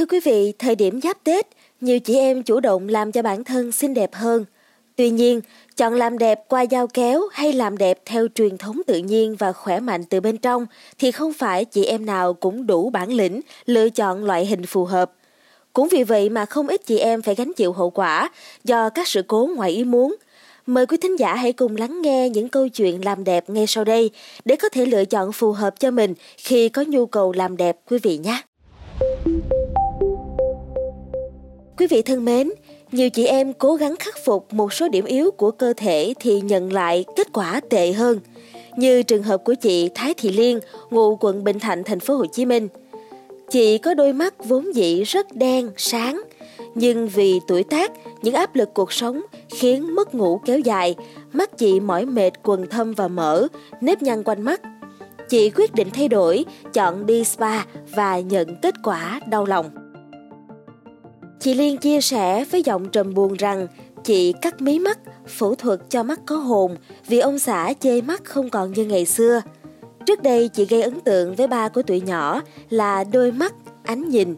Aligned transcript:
Thưa 0.00 0.06
quý 0.06 0.20
vị, 0.20 0.52
thời 0.58 0.74
điểm 0.74 1.00
giáp 1.00 1.24
Tết, 1.24 1.46
nhiều 1.80 2.00
chị 2.00 2.16
em 2.16 2.42
chủ 2.42 2.60
động 2.60 2.88
làm 2.88 3.12
cho 3.12 3.22
bản 3.22 3.44
thân 3.44 3.72
xinh 3.72 3.94
đẹp 3.94 4.10
hơn. 4.14 4.44
Tuy 4.96 5.10
nhiên, 5.10 5.40
chọn 5.76 5.94
làm 5.94 6.18
đẹp 6.18 6.40
qua 6.48 6.64
dao 6.70 6.86
kéo 6.86 7.22
hay 7.32 7.52
làm 7.52 7.78
đẹp 7.78 7.98
theo 8.04 8.26
truyền 8.34 8.58
thống 8.58 8.80
tự 8.86 8.98
nhiên 8.98 9.36
và 9.38 9.52
khỏe 9.52 9.80
mạnh 9.80 10.04
từ 10.04 10.20
bên 10.20 10.36
trong 10.36 10.66
thì 10.98 11.10
không 11.10 11.32
phải 11.32 11.64
chị 11.64 11.84
em 11.84 12.06
nào 12.06 12.34
cũng 12.34 12.66
đủ 12.66 12.90
bản 12.90 13.12
lĩnh 13.12 13.40
lựa 13.66 13.88
chọn 13.90 14.24
loại 14.24 14.46
hình 14.46 14.66
phù 14.66 14.84
hợp. 14.84 15.12
Cũng 15.72 15.88
vì 15.88 16.02
vậy 16.02 16.28
mà 16.28 16.44
không 16.44 16.68
ít 16.68 16.86
chị 16.86 16.98
em 16.98 17.22
phải 17.22 17.34
gánh 17.34 17.52
chịu 17.56 17.72
hậu 17.72 17.90
quả 17.90 18.30
do 18.64 18.88
các 18.88 19.08
sự 19.08 19.22
cố 19.28 19.48
ngoài 19.56 19.70
ý 19.70 19.84
muốn. 19.84 20.16
Mời 20.66 20.86
quý 20.86 20.96
thính 20.96 21.18
giả 21.18 21.34
hãy 21.34 21.52
cùng 21.52 21.76
lắng 21.76 22.02
nghe 22.02 22.28
những 22.28 22.48
câu 22.48 22.68
chuyện 22.68 23.04
làm 23.04 23.24
đẹp 23.24 23.50
ngay 23.50 23.66
sau 23.66 23.84
đây 23.84 24.10
để 24.44 24.56
có 24.56 24.68
thể 24.68 24.86
lựa 24.86 25.04
chọn 25.04 25.32
phù 25.32 25.52
hợp 25.52 25.80
cho 25.80 25.90
mình 25.90 26.14
khi 26.36 26.68
có 26.68 26.84
nhu 26.88 27.06
cầu 27.06 27.32
làm 27.32 27.56
đẹp 27.56 27.76
quý 27.90 27.98
vị 28.02 28.18
nhé. 28.18 28.42
Quý 31.80 31.86
vị 31.86 32.02
thân 32.02 32.24
mến, 32.24 32.50
nhiều 32.92 33.10
chị 33.10 33.26
em 33.26 33.52
cố 33.52 33.74
gắng 33.74 33.96
khắc 33.98 34.14
phục 34.24 34.52
một 34.52 34.72
số 34.72 34.88
điểm 34.88 35.04
yếu 35.04 35.30
của 35.30 35.50
cơ 35.50 35.72
thể 35.76 36.14
thì 36.20 36.40
nhận 36.40 36.72
lại 36.72 37.04
kết 37.16 37.32
quả 37.32 37.60
tệ 37.70 37.92
hơn. 37.92 38.20
Như 38.76 39.02
trường 39.02 39.22
hợp 39.22 39.44
của 39.44 39.54
chị 39.54 39.88
Thái 39.94 40.14
Thị 40.14 40.32
Liên, 40.32 40.60
ngụ 40.90 41.16
quận 41.16 41.44
Bình 41.44 41.58
Thạnh, 41.58 41.84
thành 41.84 42.00
phố 42.00 42.14
Hồ 42.14 42.26
Chí 42.26 42.44
Minh. 42.44 42.68
Chị 43.50 43.78
có 43.78 43.94
đôi 43.94 44.12
mắt 44.12 44.44
vốn 44.44 44.74
dĩ 44.74 45.02
rất 45.02 45.26
đen, 45.32 45.70
sáng, 45.76 46.22
nhưng 46.74 47.08
vì 47.08 47.40
tuổi 47.48 47.62
tác, 47.62 47.92
những 48.22 48.34
áp 48.34 48.56
lực 48.56 48.74
cuộc 48.74 48.92
sống 48.92 49.22
khiến 49.50 49.94
mất 49.94 50.14
ngủ 50.14 50.40
kéo 50.44 50.58
dài, 50.58 50.94
mắt 51.32 51.58
chị 51.58 51.80
mỏi 51.80 52.06
mệt 52.06 52.30
quần 52.42 52.66
thâm 52.66 52.92
và 52.92 53.08
mở, 53.08 53.46
nếp 53.80 54.02
nhăn 54.02 54.22
quanh 54.22 54.42
mắt. 54.42 54.60
Chị 55.28 55.50
quyết 55.50 55.74
định 55.74 55.88
thay 55.92 56.08
đổi, 56.08 56.44
chọn 56.72 57.06
đi 57.06 57.24
spa 57.24 57.64
và 57.94 58.20
nhận 58.20 58.56
kết 58.62 58.74
quả 58.84 59.20
đau 59.26 59.44
lòng. 59.44 59.79
Chị 61.40 61.54
Liên 61.54 61.76
chia 61.76 62.00
sẻ 62.00 62.44
với 62.50 62.62
giọng 62.62 62.88
trầm 62.88 63.14
buồn 63.14 63.34
rằng 63.34 63.66
chị 64.04 64.32
cắt 64.42 64.60
mí 64.60 64.78
mắt, 64.78 64.98
phẫu 65.26 65.54
thuật 65.54 65.80
cho 65.90 66.02
mắt 66.02 66.20
có 66.26 66.36
hồn 66.36 66.76
vì 67.06 67.18
ông 67.18 67.38
xã 67.38 67.72
chê 67.80 68.00
mắt 68.00 68.24
không 68.24 68.50
còn 68.50 68.72
như 68.72 68.84
ngày 68.84 69.06
xưa. 69.06 69.42
Trước 70.06 70.22
đây 70.22 70.48
chị 70.48 70.64
gây 70.64 70.82
ấn 70.82 71.00
tượng 71.00 71.34
với 71.34 71.46
ba 71.46 71.68
của 71.68 71.82
tuổi 71.82 72.00
nhỏ 72.00 72.42
là 72.70 73.04
đôi 73.04 73.32
mắt, 73.32 73.54
ánh 73.82 74.08
nhìn. 74.08 74.36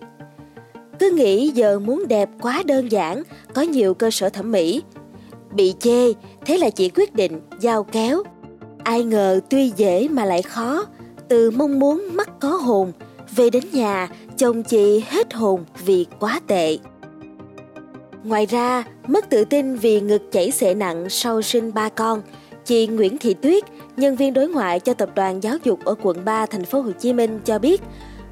Cứ 0.98 1.10
nghĩ 1.10 1.48
giờ 1.54 1.78
muốn 1.78 2.08
đẹp 2.08 2.28
quá 2.40 2.62
đơn 2.66 2.92
giản, 2.92 3.22
có 3.54 3.62
nhiều 3.62 3.94
cơ 3.94 4.10
sở 4.10 4.28
thẩm 4.28 4.52
mỹ. 4.52 4.82
Bị 5.54 5.74
chê, 5.80 6.12
thế 6.46 6.58
là 6.58 6.70
chị 6.70 6.88
quyết 6.88 7.14
định 7.14 7.40
giao 7.60 7.84
kéo. 7.84 8.22
Ai 8.84 9.04
ngờ 9.04 9.40
tuy 9.50 9.72
dễ 9.76 10.08
mà 10.08 10.24
lại 10.24 10.42
khó, 10.42 10.86
từ 11.28 11.50
mong 11.50 11.78
muốn 11.78 12.08
mắt 12.12 12.40
có 12.40 12.48
hồn, 12.48 12.92
về 13.36 13.50
đến 13.50 13.64
nhà 13.72 14.08
chồng 14.36 14.62
chị 14.62 15.04
hết 15.08 15.34
hồn 15.34 15.64
vì 15.84 16.06
quá 16.20 16.40
tệ. 16.46 16.78
Ngoài 18.24 18.46
ra, 18.46 18.84
mất 19.06 19.30
tự 19.30 19.44
tin 19.44 19.76
vì 19.76 20.00
ngực 20.00 20.32
chảy 20.32 20.50
xệ 20.50 20.74
nặng 20.74 21.10
sau 21.10 21.42
sinh 21.42 21.74
ba 21.74 21.88
con, 21.88 22.22
chị 22.64 22.86
Nguyễn 22.86 23.18
Thị 23.18 23.34
Tuyết, 23.34 23.64
nhân 23.96 24.16
viên 24.16 24.34
đối 24.34 24.48
ngoại 24.48 24.80
cho 24.80 24.94
tập 24.94 25.10
đoàn 25.14 25.42
giáo 25.42 25.56
dục 25.64 25.84
ở 25.84 25.94
quận 26.02 26.24
3 26.24 26.46
thành 26.46 26.64
phố 26.64 26.80
Hồ 26.80 26.90
Chí 26.90 27.12
Minh 27.12 27.40
cho 27.44 27.58
biết, 27.58 27.82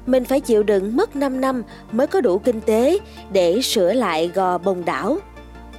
mình 0.05 0.25
phải 0.25 0.39
chịu 0.39 0.63
đựng 0.63 0.95
mất 0.97 1.15
5 1.15 1.41
năm 1.41 1.63
mới 1.91 2.07
có 2.07 2.21
đủ 2.21 2.37
kinh 2.37 2.61
tế 2.61 2.97
để 3.31 3.61
sửa 3.61 3.93
lại 3.93 4.31
gò 4.33 4.57
bồng 4.57 4.85
đảo. 4.85 5.17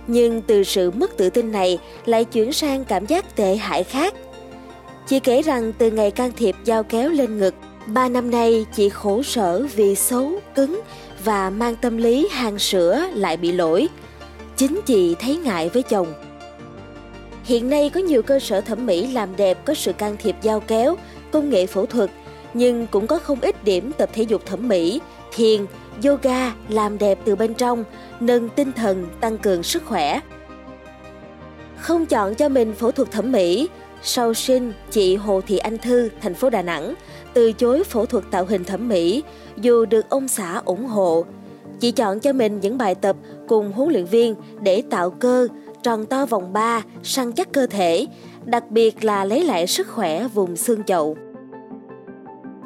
Nhưng 0.06 0.42
từ 0.42 0.64
sự 0.64 0.90
mất 0.90 1.16
tự 1.16 1.30
tin 1.30 1.52
này 1.52 1.78
lại 2.04 2.24
chuyển 2.24 2.52
sang 2.52 2.84
cảm 2.84 3.06
giác 3.06 3.36
tệ 3.36 3.56
hại 3.56 3.84
khác. 3.84 4.14
Chị 5.06 5.20
kể 5.20 5.42
rằng 5.42 5.72
từ 5.78 5.90
ngày 5.90 6.10
can 6.10 6.30
thiệp 6.36 6.54
dao 6.64 6.82
kéo 6.82 7.10
lên 7.10 7.38
ngực, 7.38 7.54
ba 7.86 8.08
năm 8.08 8.30
nay 8.30 8.66
chị 8.76 8.88
khổ 8.88 9.22
sở 9.22 9.66
vì 9.74 9.94
xấu, 9.94 10.32
cứng 10.54 10.80
và 11.24 11.50
mang 11.50 11.76
tâm 11.76 11.96
lý 11.96 12.28
hàng 12.32 12.58
sữa 12.58 13.06
lại 13.14 13.36
bị 13.36 13.52
lỗi. 13.52 13.88
Chính 14.56 14.80
chị 14.86 15.16
thấy 15.20 15.36
ngại 15.36 15.68
với 15.68 15.82
chồng. 15.82 16.14
Hiện 17.44 17.70
nay 17.70 17.90
có 17.90 18.00
nhiều 18.00 18.22
cơ 18.22 18.38
sở 18.38 18.60
thẩm 18.60 18.86
mỹ 18.86 19.12
làm 19.12 19.36
đẹp 19.36 19.58
có 19.64 19.74
sự 19.74 19.92
can 19.92 20.16
thiệp 20.18 20.36
dao 20.42 20.60
kéo, 20.60 20.96
công 21.30 21.50
nghệ 21.50 21.66
phẫu 21.66 21.86
thuật, 21.86 22.10
nhưng 22.54 22.86
cũng 22.86 23.06
có 23.06 23.18
không 23.18 23.40
ít 23.40 23.64
điểm 23.64 23.92
tập 23.98 24.10
thể 24.12 24.22
dục 24.22 24.46
thẩm 24.46 24.68
mỹ, 24.68 25.00
thiền, 25.34 25.66
yoga 26.04 26.52
làm 26.68 26.98
đẹp 26.98 27.18
từ 27.24 27.36
bên 27.36 27.54
trong, 27.54 27.84
nâng 28.20 28.48
tinh 28.48 28.72
thần, 28.72 29.06
tăng 29.20 29.38
cường 29.38 29.62
sức 29.62 29.84
khỏe. 29.86 30.20
Không 31.78 32.06
chọn 32.06 32.34
cho 32.34 32.48
mình 32.48 32.74
phẫu 32.74 32.92
thuật 32.92 33.10
thẩm 33.10 33.32
mỹ, 33.32 33.68
sau 34.02 34.34
sinh, 34.34 34.72
chị 34.90 35.16
Hồ 35.16 35.40
Thị 35.40 35.58
Anh 35.58 35.78
Thư, 35.78 36.08
thành 36.20 36.34
phố 36.34 36.50
Đà 36.50 36.62
Nẵng, 36.62 36.94
từ 37.34 37.52
chối 37.52 37.84
phẫu 37.84 38.06
thuật 38.06 38.24
tạo 38.30 38.44
hình 38.44 38.64
thẩm 38.64 38.88
mỹ 38.88 39.22
dù 39.56 39.84
được 39.84 40.10
ông 40.10 40.28
xã 40.28 40.62
ủng 40.64 40.86
hộ. 40.86 41.24
Chị 41.80 41.90
chọn 41.90 42.20
cho 42.20 42.32
mình 42.32 42.60
những 42.60 42.78
bài 42.78 42.94
tập 42.94 43.16
cùng 43.48 43.72
huấn 43.72 43.92
luyện 43.92 44.04
viên 44.04 44.34
để 44.60 44.82
tạo 44.90 45.10
cơ, 45.10 45.48
tròn 45.82 46.06
to 46.06 46.26
vòng 46.26 46.52
3, 46.52 46.82
săn 47.02 47.32
chắc 47.32 47.52
cơ 47.52 47.66
thể, 47.66 48.06
đặc 48.44 48.70
biệt 48.70 49.04
là 49.04 49.24
lấy 49.24 49.44
lại 49.44 49.66
sức 49.66 49.88
khỏe 49.88 50.28
vùng 50.28 50.56
xương 50.56 50.84
chậu. 50.84 51.16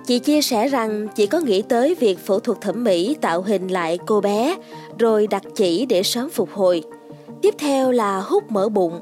Chị 0.06 0.18
chia 0.18 0.42
sẻ 0.42 0.68
rằng 0.68 1.08
chị 1.14 1.26
có 1.26 1.40
nghĩ 1.40 1.62
tới 1.62 1.94
việc 1.94 2.18
phẫu 2.18 2.40
thuật 2.40 2.60
thẩm 2.60 2.84
mỹ 2.84 3.16
tạo 3.20 3.42
hình 3.42 3.68
lại 3.68 3.98
cô 4.06 4.20
bé, 4.20 4.56
rồi 4.98 5.26
đặt 5.26 5.42
chỉ 5.54 5.86
để 5.86 6.02
sớm 6.02 6.30
phục 6.30 6.50
hồi. 6.52 6.82
Tiếp 7.42 7.54
theo 7.58 7.92
là 7.92 8.20
hút 8.20 8.44
mỡ 8.52 8.68
bụng. 8.68 9.00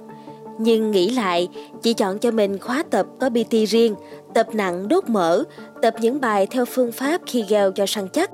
Nhưng 0.59 0.91
nghĩ 0.91 1.11
lại, 1.11 1.49
chị 1.83 1.93
chọn 1.93 2.19
cho 2.19 2.31
mình 2.31 2.59
khóa 2.59 2.85
tập 2.91 3.07
có 3.21 3.31
PT 3.31 3.53
riêng, 3.69 3.95
tập 4.35 4.47
nặng 4.53 4.89
đốt 4.89 5.09
mỡ, 5.09 5.43
tập 5.83 5.95
những 6.01 6.21
bài 6.21 6.47
theo 6.47 6.65
phương 6.65 6.93
pháp 6.93 7.21
khi 7.27 7.43
Kegel 7.49 7.71
cho 7.75 7.87
săn 7.87 8.09
chắc. 8.13 8.31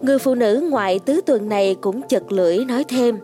Người 0.00 0.18
phụ 0.18 0.34
nữ 0.34 0.66
ngoại 0.70 0.98
tứ 0.98 1.20
tuần 1.26 1.48
này 1.48 1.76
cũng 1.80 2.02
chật 2.08 2.32
lưỡi 2.32 2.64
nói 2.64 2.84
thêm. 2.84 3.18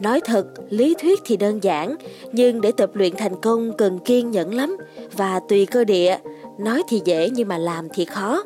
Nói 0.00 0.20
thật, 0.24 0.46
lý 0.68 0.94
thuyết 1.02 1.20
thì 1.24 1.36
đơn 1.36 1.62
giản, 1.62 1.96
nhưng 2.32 2.60
để 2.60 2.72
tập 2.76 2.90
luyện 2.94 3.16
thành 3.16 3.40
công 3.40 3.72
cần 3.78 3.98
kiên 3.98 4.30
nhẫn 4.30 4.54
lắm 4.54 4.76
và 5.12 5.40
tùy 5.48 5.66
cơ 5.66 5.84
địa, 5.84 6.16
nói 6.58 6.82
thì 6.88 7.00
dễ 7.04 7.30
nhưng 7.30 7.48
mà 7.48 7.58
làm 7.58 7.88
thì 7.94 8.04
khó. 8.04 8.42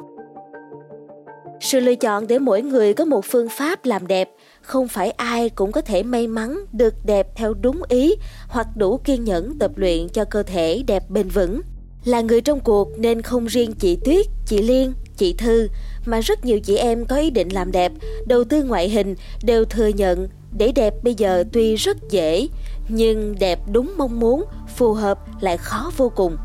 Sự 1.60 1.80
lựa 1.80 1.94
chọn 1.94 2.26
để 2.26 2.38
mỗi 2.38 2.62
người 2.62 2.94
có 2.94 3.04
một 3.04 3.24
phương 3.24 3.48
pháp 3.48 3.84
làm 3.84 4.06
đẹp, 4.06 4.30
không 4.62 4.88
phải 4.88 5.10
ai 5.10 5.48
cũng 5.48 5.72
có 5.72 5.80
thể 5.80 6.02
may 6.02 6.26
mắn 6.26 6.64
được 6.72 6.94
đẹp 7.04 7.36
theo 7.36 7.54
đúng 7.54 7.82
ý 7.88 8.14
hoặc 8.48 8.66
đủ 8.76 8.98
kiên 9.04 9.24
nhẫn 9.24 9.58
tập 9.58 9.70
luyện 9.76 10.08
cho 10.08 10.24
cơ 10.24 10.42
thể 10.42 10.82
đẹp 10.86 11.10
bền 11.10 11.28
vững. 11.28 11.60
Là 12.04 12.20
người 12.20 12.40
trong 12.40 12.60
cuộc 12.60 12.98
nên 12.98 13.22
không 13.22 13.46
riêng 13.46 13.72
chị 13.72 13.98
Tuyết, 14.04 14.26
chị 14.46 14.62
Liên, 14.62 14.92
chị 15.16 15.34
Thư 15.38 15.68
mà 16.06 16.20
rất 16.20 16.44
nhiều 16.44 16.60
chị 16.60 16.76
em 16.76 17.04
có 17.04 17.16
ý 17.16 17.30
định 17.30 17.48
làm 17.48 17.72
đẹp, 17.72 17.92
đầu 18.26 18.44
tư 18.44 18.62
ngoại 18.62 18.88
hình 18.88 19.14
đều 19.42 19.64
thừa 19.64 19.88
nhận 19.88 20.28
để 20.58 20.72
đẹp 20.72 20.94
bây 21.02 21.14
giờ 21.14 21.44
tuy 21.52 21.76
rất 21.76 21.96
dễ 22.10 22.48
nhưng 22.88 23.34
đẹp 23.38 23.58
đúng 23.72 23.94
mong 23.96 24.20
muốn, 24.20 24.44
phù 24.76 24.92
hợp 24.92 25.18
lại 25.40 25.56
khó 25.56 25.90
vô 25.96 26.12
cùng. 26.16 26.36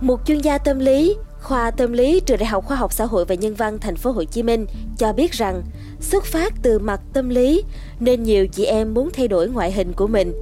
Một 0.00 0.20
chuyên 0.26 0.38
gia 0.38 0.58
tâm 0.58 0.78
lý, 0.78 1.16
khoa 1.42 1.70
tâm 1.70 1.92
lý 1.92 2.20
trường 2.20 2.38
Đại 2.38 2.46
học 2.46 2.64
Khoa 2.66 2.76
học 2.76 2.92
Xã 2.92 3.04
hội 3.04 3.24
và 3.24 3.34
Nhân 3.34 3.54
văn 3.54 3.78
Thành 3.80 3.96
phố 3.96 4.10
Hồ 4.10 4.24
Chí 4.24 4.42
Minh 4.42 4.66
cho 4.98 5.12
biết 5.12 5.32
rằng 5.32 5.62
xuất 6.00 6.24
phát 6.24 6.52
từ 6.62 6.78
mặt 6.78 7.00
tâm 7.12 7.28
lý 7.28 7.62
nên 8.00 8.22
nhiều 8.22 8.46
chị 8.46 8.64
em 8.64 8.94
muốn 8.94 9.10
thay 9.10 9.28
đổi 9.28 9.48
ngoại 9.48 9.72
hình 9.72 9.92
của 9.92 10.06
mình. 10.06 10.32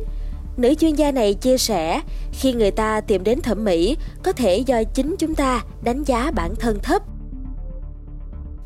Nữ 0.57 0.75
chuyên 0.75 0.95
gia 0.95 1.13
này 1.13 1.35
chia 1.35 1.59
sẻ, 1.59 2.01
khi 2.33 2.53
người 2.53 2.71
ta 2.71 3.01
tìm 3.01 3.25
đến 3.25 3.41
thẩm 3.41 3.65
mỹ, 3.65 3.97
có 4.23 4.33
thể 4.33 4.59
do 4.59 4.83
chính 4.95 5.17
chúng 5.19 5.35
ta 5.35 5.65
đánh 5.83 6.05
giá 6.05 6.31
bản 6.31 6.55
thân 6.57 6.79
thấp. 6.83 7.03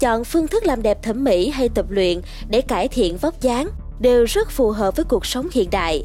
Chọn 0.01 0.25
phương 0.25 0.49
thức 0.49 0.67
làm 0.67 0.83
đẹp 0.83 1.03
thẩm 1.03 1.25
mỹ 1.25 1.51
hay 1.51 1.69
tập 1.69 1.87
luyện 1.89 2.21
để 2.49 2.61
cải 2.61 2.89
thiện 2.89 3.17
vóc 3.17 3.41
dáng 3.41 3.69
đều 4.01 4.25
rất 4.25 4.51
phù 4.51 4.71
hợp 4.71 4.97
với 4.97 5.05
cuộc 5.05 5.27
sống 5.27 5.49
hiện 5.53 5.71
đại. 5.71 6.05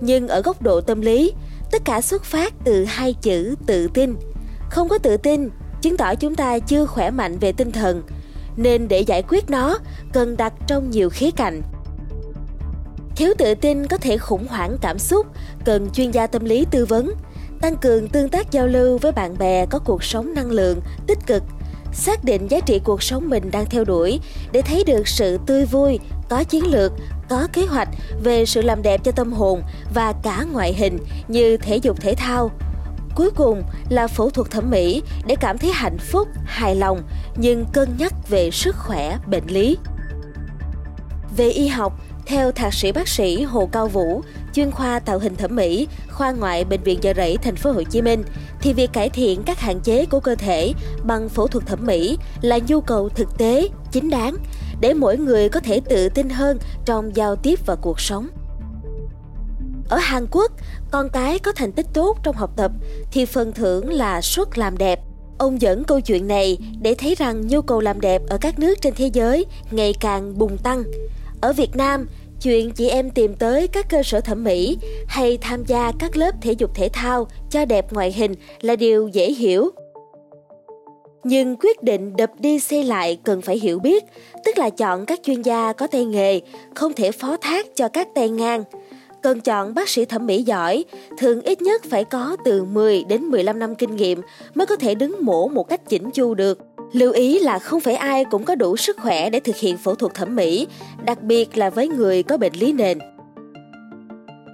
Nhưng 0.00 0.28
ở 0.28 0.42
góc 0.42 0.62
độ 0.62 0.80
tâm 0.80 1.00
lý, 1.00 1.32
tất 1.70 1.84
cả 1.84 2.00
xuất 2.00 2.24
phát 2.24 2.54
từ 2.64 2.84
hai 2.84 3.14
chữ 3.22 3.54
tự 3.66 3.88
tin. 3.94 4.14
Không 4.70 4.88
có 4.88 4.98
tự 4.98 5.16
tin, 5.16 5.50
chứng 5.80 5.96
tỏ 5.96 6.14
chúng 6.14 6.34
ta 6.34 6.58
chưa 6.58 6.86
khỏe 6.86 7.10
mạnh 7.10 7.38
về 7.38 7.52
tinh 7.52 7.72
thần, 7.72 8.02
nên 8.56 8.88
để 8.88 9.00
giải 9.00 9.22
quyết 9.28 9.50
nó 9.50 9.78
cần 10.12 10.36
đặt 10.36 10.52
trong 10.66 10.90
nhiều 10.90 11.10
khía 11.10 11.30
cạnh 11.30 11.62
Thiếu 13.18 13.34
tự 13.38 13.54
tin 13.54 13.86
có 13.86 13.96
thể 13.96 14.18
khủng 14.18 14.46
hoảng 14.46 14.76
cảm 14.80 14.98
xúc, 14.98 15.26
cần 15.64 15.90
chuyên 15.90 16.10
gia 16.10 16.26
tâm 16.26 16.44
lý 16.44 16.66
tư 16.70 16.84
vấn, 16.84 17.12
tăng 17.60 17.76
cường 17.76 18.08
tương 18.08 18.28
tác 18.28 18.50
giao 18.50 18.66
lưu 18.66 18.98
với 18.98 19.12
bạn 19.12 19.38
bè 19.38 19.66
có 19.66 19.78
cuộc 19.78 20.04
sống 20.04 20.34
năng 20.34 20.50
lượng, 20.50 20.80
tích 21.06 21.18
cực, 21.26 21.42
xác 21.92 22.24
định 22.24 22.48
giá 22.50 22.60
trị 22.60 22.80
cuộc 22.84 23.02
sống 23.02 23.28
mình 23.28 23.50
đang 23.50 23.66
theo 23.66 23.84
đuổi 23.84 24.20
để 24.52 24.62
thấy 24.62 24.84
được 24.84 25.08
sự 25.08 25.38
tươi 25.46 25.64
vui, 25.64 25.98
có 26.28 26.44
chiến 26.44 26.66
lược, 26.66 26.92
có 27.28 27.48
kế 27.52 27.66
hoạch 27.66 27.88
về 28.24 28.44
sự 28.46 28.62
làm 28.62 28.82
đẹp 28.82 29.04
cho 29.04 29.12
tâm 29.12 29.32
hồn 29.32 29.62
và 29.94 30.12
cả 30.22 30.44
ngoại 30.52 30.72
hình 30.72 30.98
như 31.28 31.56
thể 31.56 31.76
dục 31.76 32.00
thể 32.00 32.14
thao. 32.14 32.50
Cuối 33.18 33.30
cùng 33.30 33.62
là 33.88 34.06
phẫu 34.06 34.30
thuật 34.30 34.50
thẩm 34.50 34.70
mỹ 34.70 35.02
để 35.26 35.34
cảm 35.40 35.58
thấy 35.58 35.72
hạnh 35.72 35.98
phúc, 35.98 36.28
hài 36.44 36.74
lòng 36.74 37.02
nhưng 37.36 37.64
cân 37.72 37.96
nhắc 37.98 38.12
về 38.28 38.50
sức 38.50 38.76
khỏe, 38.78 39.18
bệnh 39.26 39.46
lý. 39.46 39.76
Về 41.36 41.48
y 41.48 41.66
học, 41.66 42.00
theo 42.26 42.52
thạc 42.52 42.74
sĩ 42.74 42.92
bác 42.92 43.08
sĩ 43.08 43.42
Hồ 43.42 43.68
Cao 43.72 43.88
Vũ, 43.88 44.22
chuyên 44.52 44.70
khoa 44.70 44.98
tạo 44.98 45.18
hình 45.18 45.36
thẩm 45.36 45.56
mỹ, 45.56 45.88
khoa 46.10 46.32
ngoại 46.32 46.64
bệnh 46.64 46.82
viện 46.82 47.00
Chợ 47.00 47.12
Rẫy 47.16 47.36
thành 47.36 47.56
phố 47.56 47.72
Hồ 47.72 47.82
Chí 47.82 48.02
Minh 48.02 48.22
thì 48.60 48.72
việc 48.72 48.92
cải 48.92 49.10
thiện 49.10 49.42
các 49.42 49.60
hạn 49.60 49.80
chế 49.80 50.06
của 50.06 50.20
cơ 50.20 50.34
thể 50.34 50.72
bằng 51.04 51.28
phẫu 51.28 51.46
thuật 51.46 51.66
thẩm 51.66 51.86
mỹ 51.86 52.18
là 52.40 52.58
nhu 52.66 52.80
cầu 52.80 53.08
thực 53.08 53.38
tế, 53.38 53.68
chính 53.92 54.10
đáng 54.10 54.36
để 54.80 54.94
mỗi 54.94 55.16
người 55.16 55.48
có 55.48 55.60
thể 55.60 55.80
tự 55.80 56.08
tin 56.08 56.30
hơn 56.30 56.58
trong 56.84 57.16
giao 57.16 57.36
tiếp 57.36 57.66
và 57.66 57.76
cuộc 57.76 58.00
sống. 58.00 58.28
Ở 59.88 59.96
Hàn 59.96 60.26
Quốc, 60.30 60.52
con 60.90 61.08
cái 61.12 61.38
có 61.38 61.52
thành 61.52 61.72
tích 61.72 61.86
tốt 61.94 62.16
trong 62.22 62.36
học 62.36 62.50
tập 62.56 62.72
thì 63.12 63.24
phần 63.24 63.52
thưởng 63.52 63.92
là 63.92 64.20
suất 64.20 64.58
làm 64.58 64.78
đẹp. 64.78 65.00
Ông 65.38 65.60
dẫn 65.60 65.84
câu 65.84 66.00
chuyện 66.00 66.28
này 66.28 66.58
để 66.82 66.94
thấy 66.94 67.14
rằng 67.14 67.46
nhu 67.46 67.62
cầu 67.62 67.80
làm 67.80 68.00
đẹp 68.00 68.22
ở 68.28 68.38
các 68.40 68.58
nước 68.58 68.74
trên 68.80 68.94
thế 68.96 69.10
giới 69.12 69.46
ngày 69.70 69.94
càng 70.00 70.38
bùng 70.38 70.58
tăng. 70.58 70.82
Ở 71.40 71.52
Việt 71.52 71.76
Nam, 71.76 72.06
chuyện 72.42 72.70
chị 72.70 72.88
em 72.88 73.10
tìm 73.10 73.34
tới 73.34 73.68
các 73.68 73.86
cơ 73.88 74.02
sở 74.02 74.20
thẩm 74.20 74.44
mỹ 74.44 74.78
hay 75.06 75.38
tham 75.40 75.64
gia 75.64 75.92
các 75.98 76.16
lớp 76.16 76.34
thể 76.40 76.52
dục 76.52 76.70
thể 76.74 76.88
thao 76.92 77.26
cho 77.50 77.64
đẹp 77.64 77.92
ngoại 77.92 78.12
hình 78.12 78.34
là 78.60 78.76
điều 78.76 79.08
dễ 79.08 79.32
hiểu. 79.32 79.70
Nhưng 81.24 81.56
quyết 81.56 81.82
định 81.82 82.16
đập 82.16 82.30
đi 82.38 82.60
xây 82.60 82.84
lại 82.84 83.18
cần 83.24 83.42
phải 83.42 83.58
hiểu 83.58 83.78
biết, 83.78 84.04
tức 84.44 84.58
là 84.58 84.70
chọn 84.70 85.06
các 85.06 85.20
chuyên 85.24 85.42
gia 85.42 85.72
có 85.72 85.86
tay 85.86 86.04
nghề, 86.04 86.40
không 86.74 86.92
thể 86.92 87.12
phó 87.12 87.36
thác 87.36 87.66
cho 87.76 87.88
các 87.88 88.08
tay 88.14 88.28
ngang– 88.28 88.64
cần 89.22 89.40
chọn 89.40 89.74
bác 89.74 89.88
sĩ 89.88 90.04
thẩm 90.04 90.26
mỹ 90.26 90.42
giỏi, 90.42 90.84
thường 91.18 91.40
ít 91.40 91.62
nhất 91.62 91.82
phải 91.84 92.04
có 92.04 92.36
từ 92.44 92.64
10 92.64 93.04
đến 93.04 93.22
15 93.22 93.58
năm 93.58 93.74
kinh 93.74 93.96
nghiệm 93.96 94.20
mới 94.54 94.66
có 94.66 94.76
thể 94.76 94.94
đứng 94.94 95.16
mổ 95.20 95.48
một 95.48 95.68
cách 95.68 95.88
chỉnh 95.88 96.10
chu 96.10 96.34
được. 96.34 96.58
Lưu 96.92 97.12
ý 97.12 97.38
là 97.38 97.58
không 97.58 97.80
phải 97.80 97.94
ai 97.94 98.24
cũng 98.24 98.44
có 98.44 98.54
đủ 98.54 98.76
sức 98.76 98.96
khỏe 99.00 99.30
để 99.30 99.40
thực 99.40 99.56
hiện 99.56 99.76
phẫu 99.76 99.94
thuật 99.94 100.14
thẩm 100.14 100.36
mỹ, 100.36 100.66
đặc 101.04 101.22
biệt 101.22 101.58
là 101.58 101.70
với 101.70 101.88
người 101.88 102.22
có 102.22 102.36
bệnh 102.36 102.52
lý 102.54 102.72
nền. 102.72 102.98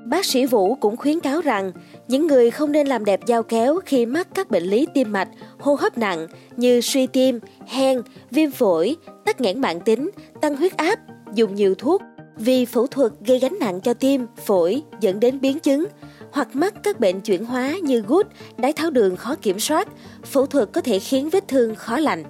Bác 0.07 0.25
sĩ 0.25 0.47
Vũ 0.47 0.75
cũng 0.75 0.97
khuyến 0.97 1.21
cáo 1.21 1.41
rằng 1.41 1.73
những 2.09 2.27
người 2.27 2.51
không 2.51 2.73
nên 2.73 2.87
làm 2.87 3.05
đẹp 3.05 3.21
dao 3.27 3.43
kéo 3.43 3.81
khi 3.87 4.07
mắc 4.07 4.29
các 4.35 4.51
bệnh 4.51 4.63
lý 4.63 4.87
tim 4.95 5.13
mạch, 5.13 5.29
hô 5.59 5.75
hấp 5.75 5.99
nặng 5.99 6.27
như 6.57 6.81
suy 6.81 7.07
tim, 7.07 7.41
hen, 7.67 8.03
viêm 8.31 8.51
phổi, 8.51 8.97
tắc 9.25 9.41
nghẽn 9.41 9.61
mạng 9.61 9.81
tính, 9.81 10.11
tăng 10.41 10.57
huyết 10.57 10.77
áp, 10.77 10.99
dùng 11.35 11.55
nhiều 11.55 11.75
thuốc 11.75 12.03
vì 12.37 12.65
phẫu 12.65 12.87
thuật 12.87 13.13
gây 13.27 13.39
gánh 13.39 13.57
nặng 13.61 13.81
cho 13.81 13.95
tim, 13.95 14.27
phổi 14.47 14.83
dẫn 15.01 15.21
đến 15.21 15.41
biến 15.41 15.59
chứng 15.59 15.87
hoặc 16.33 16.49
mắc 16.53 16.75
các 16.83 17.01
bệnh 17.01 17.21
chuyển 17.21 17.45
hóa 17.45 17.79
như 17.83 18.01
gút, 18.01 18.27
đái 18.59 18.73
tháo 18.73 18.91
đường 18.91 19.17
khó 19.17 19.35
kiểm 19.35 19.61
soát, 19.61 19.89
phẫu 20.25 20.47
thuật 20.47 20.69
có 20.73 20.81
thể 20.81 20.99
khiến 20.99 21.31
vết 21.31 21.49
thương 21.49 21.75
khó 21.75 21.99
lành. 21.99 22.25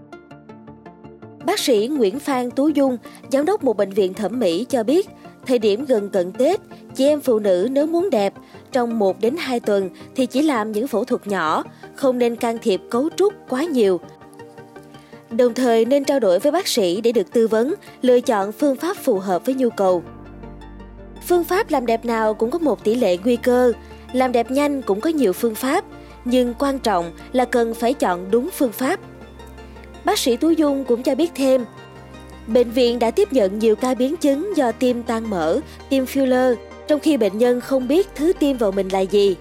Bác 1.46 1.58
sĩ 1.58 1.88
Nguyễn 1.88 2.18
Phan 2.18 2.50
Tú 2.50 2.68
Dung, 2.68 2.96
giám 3.32 3.44
đốc 3.44 3.64
một 3.64 3.76
bệnh 3.76 3.90
viện 3.90 4.14
thẩm 4.14 4.38
mỹ 4.38 4.66
cho 4.68 4.82
biết, 4.82 5.08
thời 5.46 5.58
điểm 5.58 5.84
gần 5.84 6.10
cận 6.10 6.32
Tết, 6.32 6.60
chị 6.94 7.06
em 7.06 7.20
phụ 7.20 7.38
nữ 7.38 7.68
nếu 7.70 7.86
muốn 7.86 8.10
đẹp, 8.10 8.34
trong 8.72 8.98
1 8.98 9.20
đến 9.20 9.36
2 9.38 9.60
tuần 9.60 9.90
thì 10.14 10.26
chỉ 10.26 10.42
làm 10.42 10.72
những 10.72 10.88
phẫu 10.88 11.04
thuật 11.04 11.26
nhỏ, 11.26 11.64
không 11.94 12.18
nên 12.18 12.36
can 12.36 12.58
thiệp 12.62 12.80
cấu 12.90 13.08
trúc 13.16 13.34
quá 13.48 13.64
nhiều 13.64 14.00
đồng 15.36 15.54
thời 15.54 15.84
nên 15.84 16.04
trao 16.04 16.20
đổi 16.20 16.38
với 16.38 16.52
bác 16.52 16.68
sĩ 16.68 17.00
để 17.00 17.12
được 17.12 17.32
tư 17.32 17.46
vấn, 17.46 17.74
lựa 18.02 18.20
chọn 18.20 18.52
phương 18.52 18.76
pháp 18.76 18.96
phù 18.96 19.18
hợp 19.18 19.46
với 19.46 19.54
nhu 19.54 19.70
cầu. 19.70 20.02
Phương 21.26 21.44
pháp 21.44 21.70
làm 21.70 21.86
đẹp 21.86 22.04
nào 22.04 22.34
cũng 22.34 22.50
có 22.50 22.58
một 22.58 22.84
tỷ 22.84 22.94
lệ 22.94 23.16
nguy 23.24 23.36
cơ, 23.36 23.72
làm 24.12 24.32
đẹp 24.32 24.50
nhanh 24.50 24.82
cũng 24.82 25.00
có 25.00 25.10
nhiều 25.10 25.32
phương 25.32 25.54
pháp, 25.54 25.84
nhưng 26.24 26.54
quan 26.58 26.78
trọng 26.78 27.10
là 27.32 27.44
cần 27.44 27.74
phải 27.74 27.94
chọn 27.94 28.30
đúng 28.30 28.50
phương 28.50 28.72
pháp. 28.72 29.00
Bác 30.04 30.18
sĩ 30.18 30.36
Tú 30.36 30.50
Dung 30.50 30.84
cũng 30.84 31.02
cho 31.02 31.14
biết 31.14 31.32
thêm, 31.34 31.64
bệnh 32.46 32.70
viện 32.70 32.98
đã 32.98 33.10
tiếp 33.10 33.32
nhận 33.32 33.58
nhiều 33.58 33.76
ca 33.76 33.94
biến 33.94 34.16
chứng 34.16 34.56
do 34.56 34.72
tim 34.72 35.02
tan 35.02 35.30
mỡ, 35.30 35.60
tim 35.88 36.04
filler, 36.04 36.54
trong 36.88 37.00
khi 37.00 37.16
bệnh 37.16 37.38
nhân 37.38 37.60
không 37.60 37.88
biết 37.88 38.08
thứ 38.14 38.32
tiêm 38.32 38.56
vào 38.56 38.72
mình 38.72 38.88
là 38.88 39.00
gì. 39.00 39.36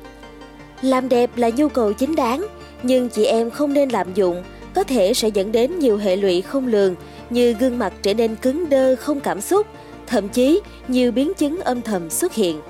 Làm 0.81 1.09
đẹp 1.09 1.29
là 1.35 1.49
nhu 1.49 1.67
cầu 1.67 1.93
chính 1.93 2.15
đáng, 2.15 2.47
nhưng 2.83 3.09
chị 3.09 3.25
em 3.25 3.49
không 3.49 3.73
nên 3.73 3.89
lạm 3.89 4.13
dụng 4.13 4.43
có 4.75 4.83
thể 4.83 5.13
sẽ 5.13 5.27
dẫn 5.27 5.51
đến 5.51 5.79
nhiều 5.79 5.97
hệ 5.97 6.15
lụy 6.15 6.41
không 6.41 6.67
lường 6.67 6.95
như 7.29 7.53
gương 7.53 7.79
mặt 7.79 7.93
trở 8.01 8.13
nên 8.13 8.35
cứng 8.35 8.69
đơ 8.69 8.95
không 8.95 9.19
cảm 9.19 9.41
xúc, 9.41 9.67
thậm 10.07 10.29
chí 10.29 10.61
nhiều 10.87 11.11
biến 11.11 11.33
chứng 11.33 11.59
âm 11.59 11.81
thầm 11.81 12.09
xuất 12.09 12.33
hiện. 12.33 12.61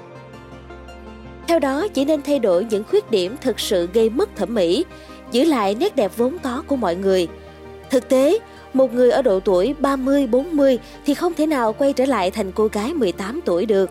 Theo 1.47 1.59
đó, 1.59 1.87
chỉ 1.93 2.05
nên 2.05 2.21
thay 2.21 2.39
đổi 2.39 2.67
những 2.69 2.83
khuyết 2.83 3.11
điểm 3.11 3.35
thực 3.41 3.59
sự 3.59 3.89
gây 3.93 4.09
mất 4.09 4.35
thẩm 4.35 4.53
mỹ, 4.53 4.85
giữ 5.31 5.43
lại 5.43 5.75
nét 5.75 5.95
đẹp 5.95 6.11
vốn 6.17 6.37
có 6.43 6.63
của 6.67 6.75
mọi 6.75 6.95
người. 6.95 7.27
Thực 7.89 8.09
tế, 8.09 8.39
một 8.73 8.93
người 8.93 9.11
ở 9.11 9.21
độ 9.21 9.39
tuổi 9.39 9.75
30-40 9.81 10.77
thì 11.05 11.13
không 11.13 11.33
thể 11.33 11.47
nào 11.47 11.73
quay 11.73 11.93
trở 11.93 12.05
lại 12.05 12.31
thành 12.31 12.51
cô 12.51 12.67
gái 12.71 12.93
18 12.93 13.39
tuổi 13.45 13.65
được. 13.65 13.89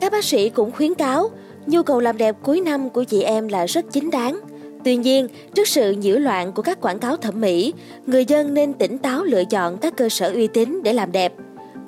Các 0.00 0.12
bác 0.12 0.24
sĩ 0.24 0.48
cũng 0.48 0.72
khuyến 0.72 0.94
cáo, 0.94 1.30
nhu 1.66 1.82
cầu 1.82 2.00
làm 2.00 2.18
đẹp 2.18 2.36
cuối 2.42 2.60
năm 2.60 2.90
của 2.90 3.04
chị 3.04 3.22
em 3.22 3.48
là 3.48 3.66
rất 3.66 3.84
chính 3.92 4.10
đáng– 4.10 4.40
Tuy 4.84 4.96
nhiên, 4.96 5.28
trước 5.54 5.68
sự 5.68 5.92
nhiễu 5.92 6.18
loạn 6.18 6.52
của 6.52 6.62
các 6.62 6.80
quảng 6.80 6.98
cáo 6.98 7.16
thẩm 7.16 7.40
mỹ, 7.40 7.72
người 8.06 8.24
dân 8.24 8.54
nên 8.54 8.72
tỉnh 8.72 8.98
táo 8.98 9.24
lựa 9.24 9.44
chọn 9.44 9.78
các 9.78 9.96
cơ 9.96 10.08
sở 10.08 10.32
uy 10.32 10.46
tín 10.46 10.80
để 10.82 10.92
làm 10.92 11.12
đẹp. 11.12 11.32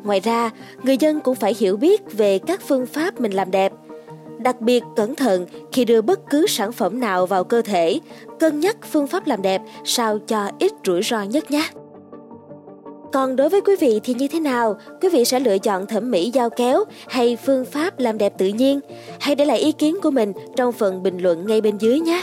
Ngoài 0.04 0.20
ra, 0.20 0.50
người 0.82 0.96
dân 0.96 1.20
cũng 1.20 1.34
phải 1.34 1.54
hiểu 1.58 1.76
biết 1.76 2.02
về 2.12 2.38
các 2.38 2.60
phương 2.68 2.86
pháp 2.86 3.20
mình 3.20 3.32
làm 3.32 3.50
đẹp. 3.50 3.72
Đặc 4.38 4.60
biệt 4.60 4.82
cẩn 4.96 5.14
thận 5.14 5.46
khi 5.72 5.84
đưa 5.84 6.02
bất 6.02 6.30
cứ 6.30 6.46
sản 6.46 6.72
phẩm 6.72 7.00
nào 7.00 7.26
vào 7.26 7.44
cơ 7.44 7.62
thể, 7.62 8.00
cân 8.38 8.60
nhắc 8.60 8.76
phương 8.90 9.06
pháp 9.06 9.26
làm 9.26 9.42
đẹp 9.42 9.62
sao 9.84 10.18
cho 10.18 10.50
ít 10.58 10.72
rủi 10.84 11.02
ro 11.02 11.22
nhất 11.22 11.50
nhé. 11.50 11.68
Còn 13.12 13.36
đối 13.36 13.48
với 13.48 13.60
quý 13.60 13.76
vị 13.80 14.00
thì 14.04 14.14
như 14.14 14.28
thế 14.28 14.40
nào? 14.40 14.76
Quý 15.00 15.08
vị 15.08 15.24
sẽ 15.24 15.40
lựa 15.40 15.58
chọn 15.58 15.86
thẩm 15.86 16.10
mỹ 16.10 16.30
dao 16.34 16.50
kéo 16.50 16.84
hay 17.08 17.36
phương 17.46 17.64
pháp 17.64 17.98
làm 17.98 18.18
đẹp 18.18 18.32
tự 18.38 18.46
nhiên? 18.46 18.80
Hãy 19.20 19.34
để 19.34 19.44
lại 19.44 19.58
ý 19.58 19.72
kiến 19.72 19.96
của 20.02 20.10
mình 20.10 20.32
trong 20.56 20.72
phần 20.72 21.02
bình 21.02 21.18
luận 21.18 21.46
ngay 21.46 21.60
bên 21.60 21.78
dưới 21.78 22.00
nhé. 22.00 22.22